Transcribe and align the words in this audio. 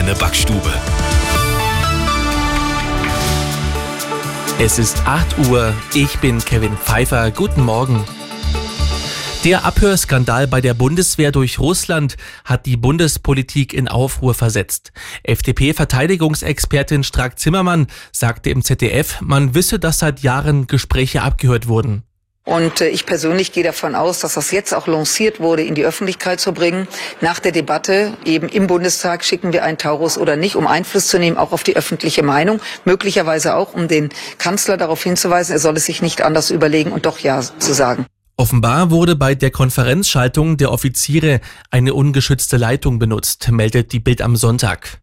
deine 0.00 0.14
Backstube. 0.14 0.72
Es 4.58 4.78
ist 4.78 5.06
8 5.06 5.48
Uhr. 5.50 5.74
Ich 5.92 6.18
bin 6.20 6.38
Kevin 6.38 6.74
Pfeiffer. 6.74 7.30
Guten 7.30 7.62
Morgen. 7.62 8.02
Der 9.44 9.66
Abhörskandal 9.66 10.46
bei 10.46 10.62
der 10.62 10.72
Bundeswehr 10.72 11.32
durch 11.32 11.58
Russland 11.58 12.16
hat 12.46 12.64
die 12.64 12.78
Bundespolitik 12.78 13.74
in 13.74 13.88
Aufruhr 13.88 14.32
versetzt. 14.32 14.92
FDP-Verteidigungsexpertin 15.22 17.04
Strack-Zimmermann 17.04 17.86
sagte 18.10 18.48
im 18.48 18.62
ZDF, 18.62 19.20
man 19.20 19.54
wisse, 19.54 19.78
dass 19.78 19.98
seit 19.98 20.20
Jahren 20.20 20.66
Gespräche 20.66 21.20
abgehört 21.20 21.68
wurden. 21.68 22.04
Und 22.44 22.80
äh, 22.80 22.88
ich 22.88 23.06
persönlich 23.06 23.52
gehe 23.52 23.64
davon 23.64 23.94
aus, 23.94 24.20
dass 24.20 24.34
das 24.34 24.50
jetzt 24.50 24.74
auch 24.74 24.86
lanciert 24.86 25.40
wurde, 25.40 25.62
in 25.62 25.74
die 25.74 25.84
Öffentlichkeit 25.84 26.40
zu 26.40 26.52
bringen. 26.52 26.88
Nach 27.20 27.38
der 27.38 27.52
Debatte 27.52 28.16
eben 28.24 28.48
im 28.48 28.66
Bundestag 28.66 29.24
schicken 29.24 29.52
wir 29.52 29.62
einen 29.62 29.78
Taurus 29.78 30.16
oder 30.16 30.36
nicht, 30.36 30.56
um 30.56 30.66
Einfluss 30.66 31.08
zu 31.08 31.18
nehmen, 31.18 31.36
auch 31.36 31.52
auf 31.52 31.62
die 31.62 31.76
öffentliche 31.76 32.22
Meinung. 32.22 32.60
Möglicherweise 32.84 33.54
auch, 33.54 33.74
um 33.74 33.88
den 33.88 34.08
Kanzler 34.38 34.76
darauf 34.76 35.02
hinzuweisen, 35.02 35.52
er 35.52 35.58
soll 35.58 35.76
es 35.76 35.86
sich 35.86 36.02
nicht 36.02 36.22
anders 36.22 36.50
überlegen 36.50 36.92
und 36.92 37.06
doch 37.06 37.18
Ja 37.18 37.40
zu 37.40 37.74
sagen. 37.74 38.06
Offenbar 38.36 38.90
wurde 38.90 39.16
bei 39.16 39.34
der 39.34 39.50
Konferenzschaltung 39.50 40.56
der 40.56 40.72
Offiziere 40.72 41.40
eine 41.70 41.92
ungeschützte 41.92 42.56
Leitung 42.56 42.98
benutzt, 42.98 43.50
meldet 43.50 43.92
die 43.92 44.00
Bild 44.00 44.22
am 44.22 44.34
Sonntag. 44.34 45.00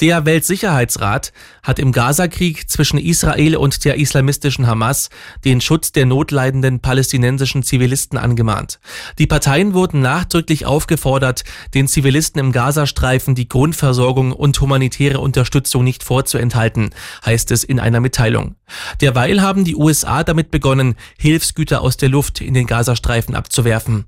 Der 0.00 0.24
Weltsicherheitsrat 0.24 1.32
hat 1.62 1.78
im 1.78 1.92
Gazakrieg 1.92 2.68
zwischen 2.68 2.98
Israel 2.98 3.56
und 3.56 3.84
der 3.84 3.96
islamistischen 3.96 4.66
Hamas 4.66 5.10
den 5.44 5.60
Schutz 5.60 5.92
der 5.92 6.06
notleidenden 6.06 6.80
palästinensischen 6.80 7.62
Zivilisten 7.62 8.18
angemahnt. 8.18 8.80
Die 9.18 9.26
Parteien 9.26 9.74
wurden 9.74 10.00
nachdrücklich 10.00 10.66
aufgefordert, 10.66 11.44
den 11.74 11.88
Zivilisten 11.88 12.40
im 12.40 12.52
Gazastreifen 12.52 13.34
die 13.34 13.48
Grundversorgung 13.48 14.32
und 14.32 14.60
humanitäre 14.60 15.20
Unterstützung 15.20 15.84
nicht 15.84 16.02
vorzuenthalten, 16.02 16.90
heißt 17.24 17.50
es 17.50 17.64
in 17.64 17.80
einer 17.80 18.00
Mitteilung. 18.00 18.56
Derweil 19.00 19.42
haben 19.42 19.64
die 19.64 19.76
USA 19.76 20.24
damit 20.24 20.50
begonnen, 20.50 20.96
Hilfsgüter 21.18 21.82
aus 21.82 21.96
der 21.96 22.08
Luft 22.08 22.40
in 22.40 22.54
den 22.54 22.66
Gazastreifen 22.66 23.34
abzuwerfen. 23.34 24.06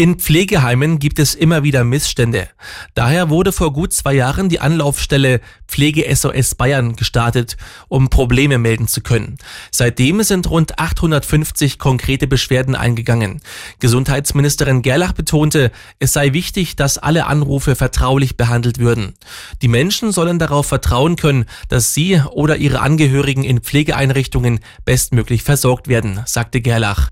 In 0.00 0.14
Pflegeheimen 0.20 1.00
gibt 1.00 1.18
es 1.18 1.34
immer 1.34 1.64
wieder 1.64 1.82
Missstände. 1.82 2.46
Daher 2.94 3.30
wurde 3.30 3.50
vor 3.50 3.72
gut 3.72 3.92
zwei 3.92 4.14
Jahren 4.14 4.48
die 4.48 4.60
Anlaufstelle 4.60 5.40
Pflege 5.66 6.06
SOS 6.14 6.54
Bayern 6.54 6.94
gestartet, 6.94 7.56
um 7.88 8.08
Probleme 8.08 8.58
melden 8.58 8.86
zu 8.86 9.00
können. 9.00 9.38
Seitdem 9.72 10.22
sind 10.22 10.48
rund 10.48 10.78
850 10.78 11.80
konkrete 11.80 12.28
Beschwerden 12.28 12.76
eingegangen. 12.76 13.40
Gesundheitsministerin 13.80 14.82
Gerlach 14.82 15.14
betonte, 15.14 15.72
es 15.98 16.12
sei 16.12 16.32
wichtig, 16.32 16.76
dass 16.76 16.98
alle 16.98 17.26
Anrufe 17.26 17.74
vertraulich 17.74 18.36
behandelt 18.36 18.78
würden. 18.78 19.14
Die 19.62 19.68
Menschen 19.68 20.12
sollen 20.12 20.38
darauf 20.38 20.66
vertrauen 20.66 21.16
können, 21.16 21.46
dass 21.68 21.92
sie 21.92 22.22
oder 22.30 22.56
ihre 22.56 22.82
Angehörigen 22.82 23.42
in 23.42 23.62
Pflegeeinrichtungen 23.62 24.60
bestmöglich 24.84 25.42
versorgt 25.42 25.88
werden, 25.88 26.20
sagte 26.24 26.60
Gerlach. 26.60 27.10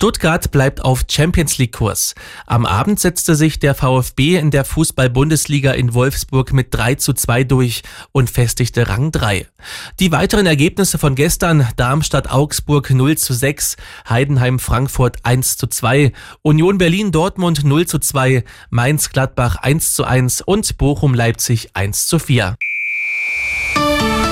Stuttgart 0.00 0.50
bleibt 0.50 0.82
auf 0.82 1.04
Champions 1.10 1.58
League 1.58 1.72
Kurs. 1.76 2.14
Am 2.46 2.64
Abend 2.64 2.98
setzte 2.98 3.34
sich 3.34 3.58
der 3.58 3.74
VfB 3.74 4.38
in 4.38 4.50
der 4.50 4.64
Fußball-Bundesliga 4.64 5.72
in 5.72 5.92
Wolfsburg 5.92 6.54
mit 6.54 6.68
3 6.70 6.94
zu 6.94 7.12
2 7.12 7.44
durch 7.44 7.82
und 8.10 8.30
festigte 8.30 8.88
Rang 8.88 9.12
3. 9.12 9.46
Die 9.98 10.10
weiteren 10.10 10.46
Ergebnisse 10.46 10.96
von 10.96 11.16
gestern 11.16 11.68
Darmstadt-Augsburg 11.76 12.88
0 12.88 13.18
zu 13.18 13.34
6, 13.34 13.76
Heidenheim-Frankfurt 14.08 15.18
1 15.22 15.58
zu 15.58 15.66
2, 15.66 16.12
Union 16.40 16.78
Berlin-Dortmund 16.78 17.64
0 17.64 17.86
zu 17.86 17.98
2, 17.98 18.42
Mainz-Gladbach 18.70 19.56
1 19.56 19.92
zu 19.92 20.04
1 20.04 20.40
und 20.40 20.78
Bochum-Leipzig 20.78 21.72
1 21.74 22.06
zu 22.06 22.18
4. 22.18 22.56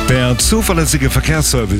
Der 0.09 0.39
zuverlässige 0.39 1.11
Verkehrsservice 1.11 1.77